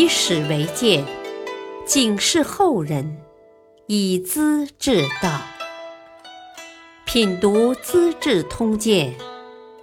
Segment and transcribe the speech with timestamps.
[0.00, 1.04] 以史为鉴，
[1.84, 3.20] 警示后人，
[3.86, 5.42] 以资治道。
[7.04, 9.14] 品读《资治通鉴》，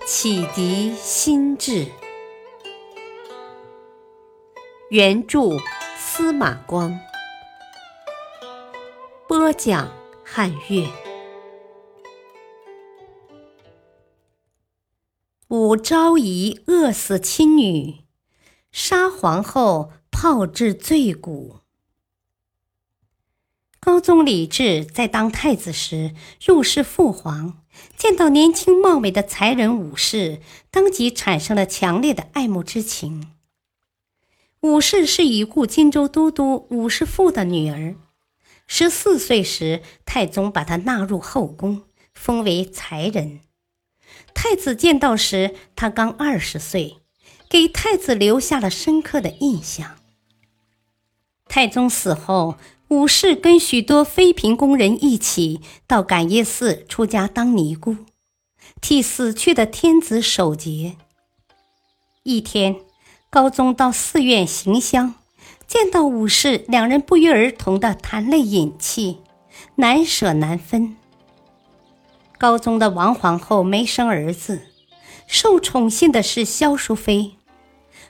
[0.07, 1.85] 启迪心智。
[4.89, 5.51] 原著
[5.95, 6.99] 司马光，
[9.27, 9.87] 播讲
[10.25, 10.87] 汉乐。
[15.49, 17.97] 武昭仪饿死亲女。
[18.69, 21.59] 杀皇后，炮制罪骨。
[23.79, 27.63] 高宗李治在当太子时入室父皇，
[27.95, 33.31] 见到年轻貌美的才人武氏，当即产生了强烈的爱慕之情。
[34.61, 37.95] 武氏是已故荆州都督武士父的女儿，
[38.65, 41.83] 十四岁时，太宗把她纳入后宫，
[42.15, 43.41] 封为才人。
[44.33, 46.97] 太子见到时，她刚二十岁。
[47.49, 49.96] 给太子留下了深刻的印象。
[51.49, 52.55] 太宗死后，
[52.89, 57.97] 武氏跟许多妃嫔宫人一起到感业寺出家当尼姑，
[58.79, 60.95] 替死去的天子守节。
[62.23, 62.75] 一天，
[63.29, 65.15] 高宗到寺院行香，
[65.65, 69.19] 见到武氏，两人不约而同的谈泪饮泣，
[69.75, 70.95] 难舍难分。
[72.37, 74.67] 高宗的王皇后没生儿子，
[75.25, 77.31] 受宠幸的是萧淑妃。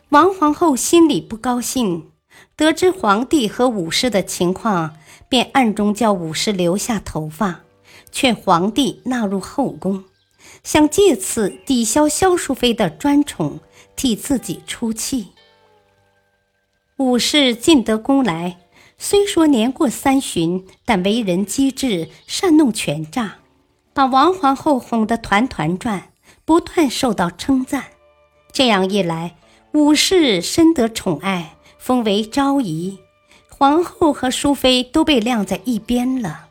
[0.09, 2.11] 王皇后心里不高兴，
[2.55, 4.97] 得知皇帝和武氏的情况，
[5.29, 7.61] 便暗中叫武士留下头发，
[8.11, 10.03] 劝皇帝纳入后宫，
[10.63, 13.59] 想借此抵消萧淑妃的专宠，
[13.95, 15.29] 替自己出气。
[16.97, 18.57] 武氏进得宫来，
[18.97, 23.35] 虽说年过三旬，但为人机智，善弄权诈，
[23.93, 26.11] 把王皇后哄得团团转，
[26.43, 27.83] 不断受到称赞。
[28.51, 29.35] 这样一来，
[29.73, 32.99] 武氏深得宠爱，封为昭仪，
[33.49, 36.49] 皇后和淑妃都被晾在一边了。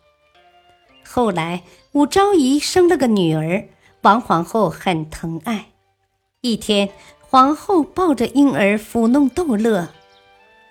[1.08, 3.68] 后来，武昭仪生了个女儿，
[4.02, 5.66] 王皇后很疼爱。
[6.40, 9.88] 一天，皇后抱着婴儿抚弄逗乐，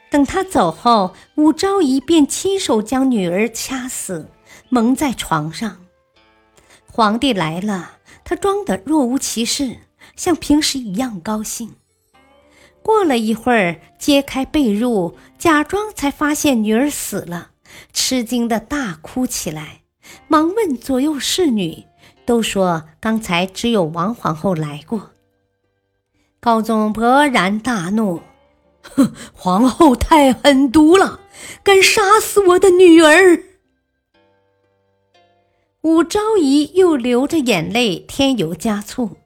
[0.10, 4.30] 等她走后，武昭仪便亲手将女儿掐死，
[4.70, 5.78] 蒙在床上。
[6.92, 9.78] 皇帝来了，她装得若无其事，
[10.16, 11.76] 像平时一样高兴。
[12.86, 17.50] 过了一会儿，揭开被褥，假装才发现女儿死了，
[17.92, 19.82] 吃惊的大哭起来，
[20.28, 21.84] 忙问左右侍女，
[22.28, 25.10] 都说刚才只有王皇后来过。
[26.40, 28.22] 高宗勃然大怒
[28.94, 31.22] ：“哼，皇后太狠毒了，
[31.64, 33.42] 敢杀死我的女儿！”
[35.82, 39.18] 武昭仪又流着眼泪添油加醋，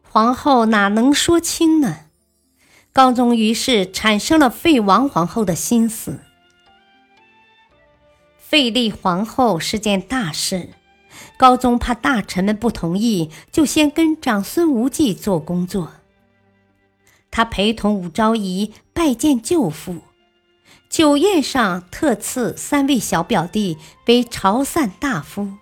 [0.00, 2.06] 皇后哪能说清呢？
[2.92, 6.20] 高宗于是产生了废王皇后的心思。
[8.36, 10.70] 废立皇后是件大事，
[11.36, 15.92] 高宗怕大臣们不同意，就先跟长孙无忌做工作。
[17.30, 19.98] 他陪同武昭仪拜见舅父，
[20.88, 25.52] 酒宴上特赐三位小表弟为朝散大夫，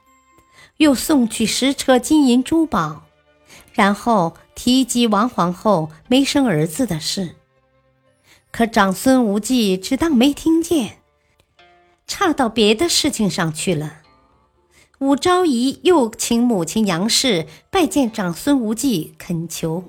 [0.79, 3.03] 又送去十车金银珠宝。
[3.79, 7.37] 然后提及王皇后没生儿子的事，
[8.51, 10.99] 可长孙无忌只当没听见，
[12.05, 13.99] 岔到别的事情上去了。
[14.99, 19.85] 武昭仪又请母亲杨氏拜见长孙无忌，恳求。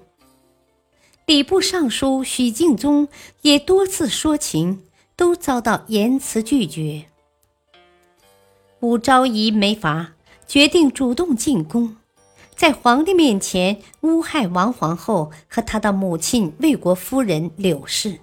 [1.26, 3.08] 礼部尚书许敬宗
[3.42, 4.84] 也多次说情，
[5.16, 7.06] 都遭到严词拒绝。
[8.82, 10.14] 武昭仪没法，
[10.48, 11.96] 决定主动进宫。
[12.60, 18.20] 在皇帝面前诬害王皇后和她的母亲魏国夫人柳氏，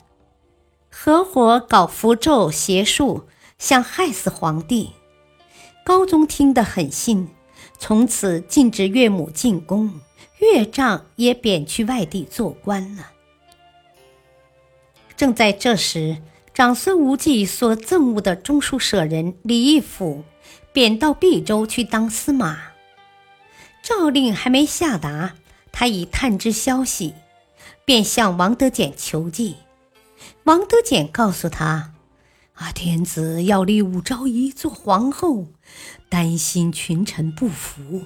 [0.91, 3.25] 合伙搞符咒邪术，
[3.59, 4.91] 想害死皇帝。
[5.83, 7.29] 高宗听得很信，
[7.79, 9.99] 从此禁止岳母进宫，
[10.41, 13.13] 岳丈也贬去外地做官了。
[15.17, 16.19] 正在这时，
[16.53, 20.25] 长孙无忌所憎恶的中书舍人李义府，
[20.75, 22.76] 贬到毕州去当司马。
[23.89, 25.37] 诏令还没下达，
[25.71, 27.15] 他已探知消息，
[27.85, 29.55] 便向王德简求计。
[30.43, 31.93] 王德简告诉他
[32.55, 35.47] ：“啊，天子要立武昭仪做皇后，
[36.09, 38.03] 担心群臣不服。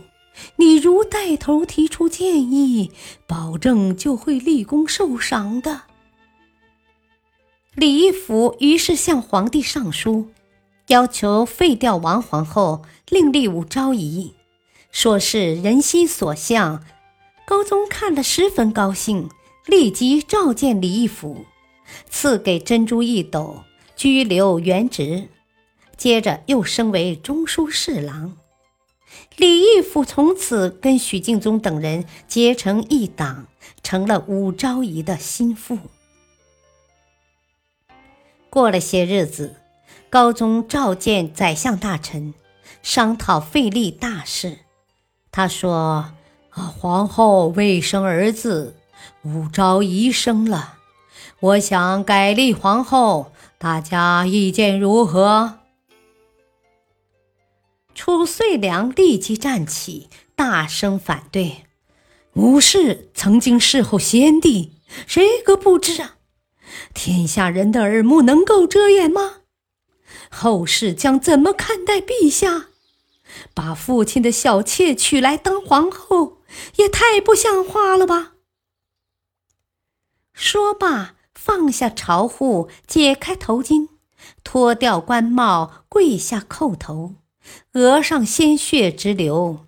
[0.57, 2.93] 你如带头提出建议，
[3.27, 5.85] 保证就会立功受赏的。”
[7.75, 10.29] 李义府于是向皇帝上书，
[10.89, 14.35] 要求废掉王皇后，另立武昭仪。
[14.93, 16.85] 说是人心所向，
[17.47, 19.31] 高宗看了十分高兴，
[19.67, 21.45] 立即召见李义府，
[22.09, 23.63] 赐给珍珠一斗，
[23.97, 25.29] 居留原职。
[25.97, 28.37] 接着又升为中书侍郎。
[29.37, 33.47] 李义府从此跟许敬宗等人结成一党，
[33.83, 35.79] 成了武昭仪的心腹。
[38.49, 39.57] 过了些日子，
[40.09, 42.35] 高宗召见宰相大臣，
[42.83, 44.59] 商讨废立大事。
[45.33, 46.13] 他说
[46.51, 48.75] ：“啊，皇后未生儿子，
[49.23, 50.79] 武昭仪生了，
[51.41, 55.59] 我想改立皇后，大家意见如何？”
[57.95, 61.65] 褚遂良立即站起，大声反对
[62.35, 64.73] ：“武氏曾经侍候先帝，
[65.07, 66.17] 谁个不知啊？
[66.95, 69.41] 天下人的耳目能够遮掩吗？
[70.31, 72.70] 后世将怎么看待陛下？
[73.55, 76.39] 把父亲的小妾娶来当皇后，
[76.77, 78.33] 也太不像话了吧！”
[80.33, 83.89] 说罢，放下朝户，解开头巾，
[84.43, 87.17] 脱掉官帽，跪下叩头。
[87.73, 89.67] 额上鲜血直流，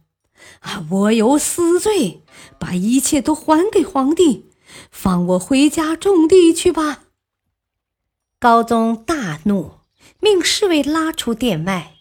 [0.61, 0.87] 啊！
[0.91, 2.23] 我有死罪，
[2.59, 4.51] 把一切都还给皇帝，
[4.91, 7.05] 放我回家种地去吧。
[8.39, 9.73] 高宗大怒，
[10.21, 11.95] 命侍卫拉出殿外。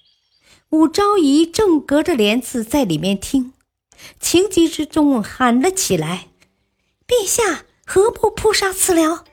[0.72, 3.52] 武昭仪正隔着帘子在里面听，
[4.22, 6.30] 情急之中喊了起来
[7.06, 9.26] ：“陛下何不扑杀此僚？”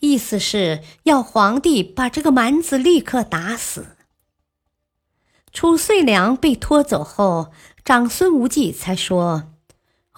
[0.00, 3.96] 意思是要皇帝把这个蛮子立刻打死。
[5.52, 7.52] 褚遂良被拖走后，
[7.84, 9.52] 长孙无忌才说：“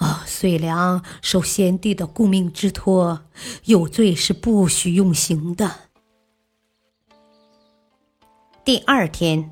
[0.00, 3.26] 哦，遂良受先帝的顾命之托，
[3.66, 5.91] 有罪是不许用刑的。”
[8.64, 9.50] 第二天，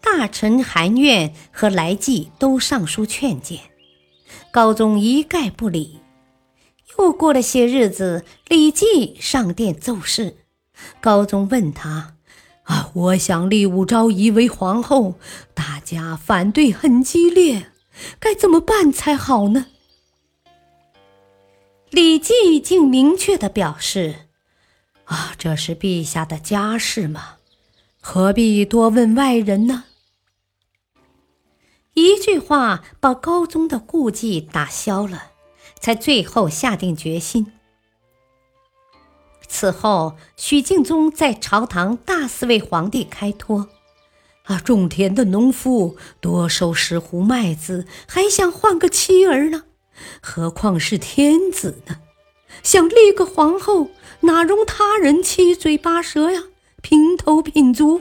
[0.00, 3.60] 大臣韩苑和来济都上书劝谏，
[4.50, 6.00] 高宗一概不理。
[6.98, 10.38] 又过了些日子，李济上殿奏事，
[11.02, 12.14] 高宗问他。
[12.62, 12.90] 啊！
[12.94, 15.20] 我想立武昭仪为皇后，
[15.54, 17.70] 大家反对很激烈，
[18.18, 19.66] 该怎么办才好呢？
[21.90, 24.28] 李济竟明确的表示
[25.04, 27.35] ：“啊，这是陛下的家事嘛，
[28.08, 29.82] 何必多问外人呢？”
[31.94, 35.32] 一句话把高宗的顾忌打消了，
[35.80, 37.52] 才最后下定决心。
[39.48, 43.68] 此后，许敬宗在朝堂大肆为皇帝开脱。
[44.44, 49.64] 啊，种田的农夫多收十斛麦子，还想换个妻儿呢，
[50.22, 52.02] 何况是天子呢？
[52.62, 56.44] 想立个皇后，哪容他人七嘴八舌呀，
[56.88, 58.00] 平头品足。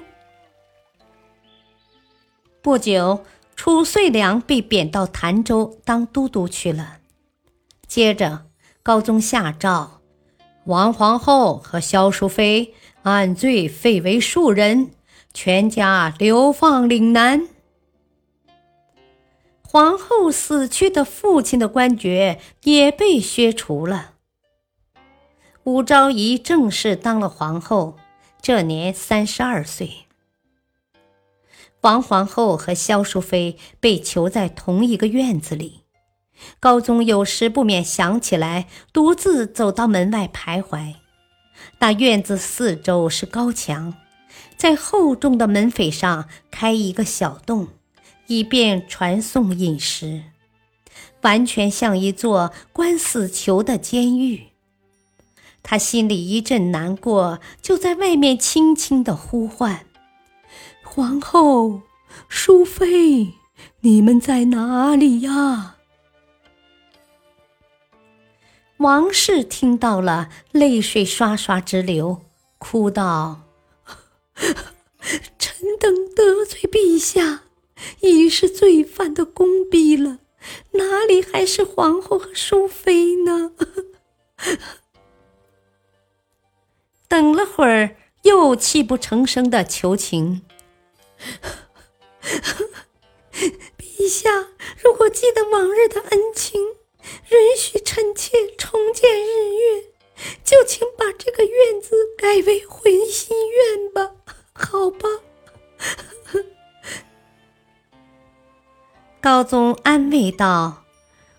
[2.61, 6.99] 不久，褚遂良被贬到潭州当都督去了。
[7.87, 8.45] 接着，
[8.83, 10.01] 高宗下诏。
[10.65, 14.91] 王皇后和萧淑妃按罪废为庶人，
[15.33, 17.47] 全家流放岭南。
[19.63, 24.11] 皇后死去的父亲的官爵也被削除了。
[25.63, 27.97] 武昭仪正式当了皇后，
[28.47, 30.05] 这年三十二岁。
[31.81, 35.81] 王皇后和萧淑妃被囚在同一个院子里。
[36.59, 40.93] 高宗有时不免想起来，独自走到门外徘徊。
[41.79, 43.95] 那院子四周是高墙，
[44.55, 47.69] 在厚重的门扉上开一个小洞，
[48.27, 50.21] 以便传送饮食，
[51.23, 54.49] 完全像一座关死囚的监狱。
[55.67, 59.87] 他心里一阵难过，就在外面轻轻的呼唤
[60.85, 61.81] ：“皇后、
[62.29, 63.33] 淑妃，
[63.81, 65.77] 你们在哪里呀？”
[68.77, 72.21] 王氏听到了，泪水刷刷直流，
[72.59, 73.41] 哭道
[75.39, 77.41] ：“臣等得罪陛下，
[78.01, 80.19] 已是罪犯的公婢了，
[80.73, 83.53] 哪里还是皇后和淑妃呢？”
[87.15, 90.41] 等了会儿，又泣不成声的求情
[93.31, 94.49] ：“陛下，
[94.83, 96.61] 如果记得往日的恩情。”
[97.31, 99.93] 允许臣妾重见日月，
[100.43, 104.11] 就请把这个院子改为回心院吧，
[104.51, 105.07] 好吧。
[109.21, 110.83] 高宗安慰道：“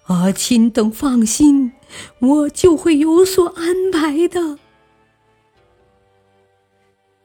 [0.06, 1.72] 啊，亲等放心，
[2.20, 4.58] 我就会有所安排的。”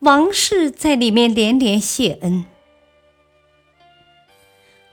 [0.01, 2.45] 王氏在里面连连谢恩。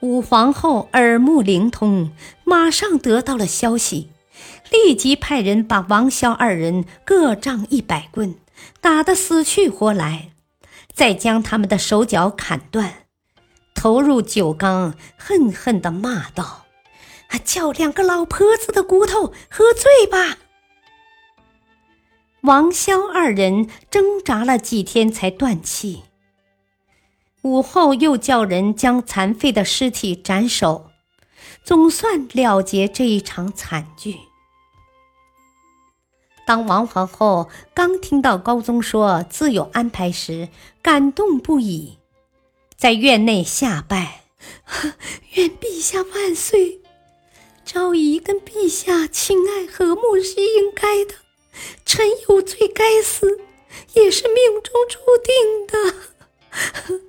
[0.01, 2.11] 武皇后耳目灵通，
[2.43, 4.09] 马上得到了消息，
[4.69, 8.35] 立即派人把王萧二人各杖一百棍，
[8.81, 10.29] 打得死去活来，
[10.93, 13.07] 再将他们的手脚砍断，
[13.73, 16.65] 投入酒缸，恨恨地骂道
[17.43, 20.37] ：“叫两个老婆子的骨头喝醉吧！”
[22.41, 26.03] 王萧二人挣扎了几天才断气。
[27.41, 30.89] 午后又叫人将残废的尸体斩首，
[31.63, 34.17] 总算了结这一场惨剧。
[36.45, 40.49] 当王皇后刚听到高宗说自有安排时，
[40.81, 41.97] 感动不已，
[42.75, 44.21] 在院内下拜
[45.35, 46.81] ：“愿陛下万岁！
[47.63, 51.13] 昭仪跟陛下亲爱和睦是应该的，
[51.85, 53.39] 臣有罪该死，
[53.93, 56.99] 也是命中注定的。”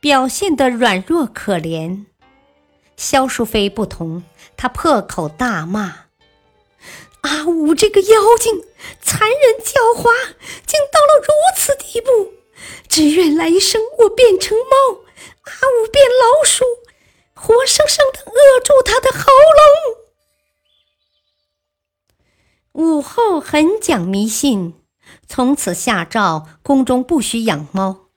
[0.00, 2.06] 表现得软弱可怜。
[2.96, 4.22] 萧淑妃不同，
[4.56, 6.06] 她破口大骂
[7.22, 8.64] ：“阿武这个妖精，
[9.02, 10.10] 残忍狡猾，
[10.66, 12.32] 竟到了如此地步！
[12.88, 15.00] 只愿来生我变成猫，
[15.44, 16.64] 阿武变老鼠，
[17.34, 19.99] 活生生的扼住他的喉咙。”
[22.72, 24.74] 武后很讲迷信，
[25.26, 28.08] 从此下诏宫中不许养猫。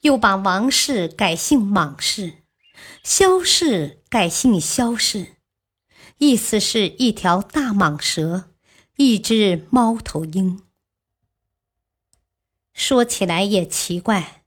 [0.00, 2.44] 又把王氏改姓莽氏，
[3.02, 5.36] 萧氏改姓萧氏，
[6.18, 8.50] 意思是一条大蟒蛇，
[8.96, 10.60] 一只猫头鹰。
[12.72, 14.42] 说起来也奇怪，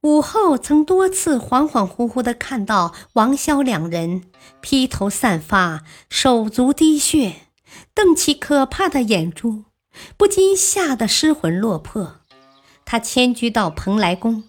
[0.00, 4.30] 武后曾多次恍恍惚惚的看到王萧两人
[4.60, 7.47] 披头散发、手足滴血，
[7.94, 9.64] 瞪起可怕的眼珠，
[10.16, 12.20] 不禁吓得失魂落魄。
[12.84, 14.44] 他迁居到蓬莱宫。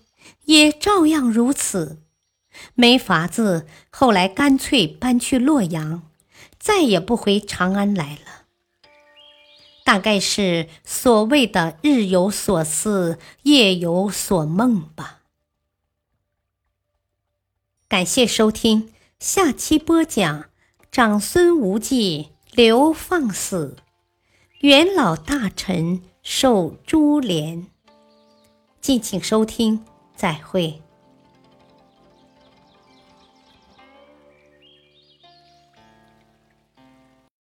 [0.46, 2.02] 也照样如此，
[2.74, 6.10] 没法子，后来干脆搬去洛阳，
[6.58, 8.46] 再也不回长安来了。
[9.84, 15.20] 大概是所谓的“日有所思，夜有所梦”吧。
[17.88, 20.46] 感谢收听，下期播讲
[20.92, 23.78] 长孙无忌流放死，
[24.62, 27.68] 元老大臣受株连。
[28.82, 29.86] 敬请收听。
[30.16, 30.82] 再会。